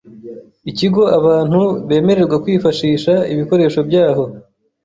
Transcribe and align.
ikigo 0.71 1.03
abantu 1.19 1.61
bemererwa 1.87 2.35
kwifashisha 2.43 3.13
ibikoresho 3.33 3.79
byaho 3.89 4.23